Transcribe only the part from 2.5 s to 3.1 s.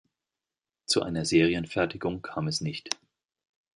nicht.